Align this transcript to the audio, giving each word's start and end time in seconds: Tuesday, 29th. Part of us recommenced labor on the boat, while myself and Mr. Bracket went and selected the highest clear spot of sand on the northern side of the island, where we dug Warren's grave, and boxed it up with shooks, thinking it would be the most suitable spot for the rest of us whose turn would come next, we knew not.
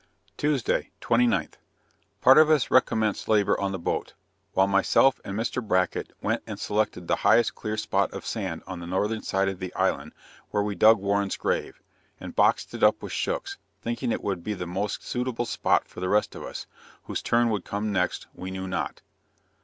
Tuesday, 0.35 0.89
29th. 0.99 1.57
Part 2.21 2.39
of 2.39 2.49
us 2.49 2.71
recommenced 2.71 3.27
labor 3.27 3.61
on 3.61 3.71
the 3.71 3.77
boat, 3.77 4.13
while 4.53 4.65
myself 4.65 5.21
and 5.23 5.37
Mr. 5.37 5.63
Bracket 5.63 6.11
went 6.23 6.41
and 6.47 6.59
selected 6.59 7.07
the 7.07 7.17
highest 7.17 7.53
clear 7.53 7.77
spot 7.77 8.11
of 8.11 8.25
sand 8.25 8.63
on 8.65 8.79
the 8.79 8.87
northern 8.87 9.21
side 9.21 9.47
of 9.47 9.59
the 9.59 9.71
island, 9.75 10.13
where 10.49 10.63
we 10.63 10.73
dug 10.73 10.97
Warren's 10.97 11.37
grave, 11.37 11.79
and 12.19 12.35
boxed 12.35 12.73
it 12.73 12.81
up 12.81 13.03
with 13.03 13.11
shooks, 13.11 13.59
thinking 13.83 14.11
it 14.11 14.23
would 14.23 14.43
be 14.43 14.55
the 14.55 14.65
most 14.65 15.05
suitable 15.05 15.45
spot 15.45 15.87
for 15.87 15.99
the 15.99 16.09
rest 16.09 16.33
of 16.33 16.41
us 16.41 16.65
whose 17.03 17.21
turn 17.21 17.51
would 17.51 17.63
come 17.63 17.91
next, 17.91 18.25
we 18.33 18.49
knew 18.49 18.67
not. 18.67 19.03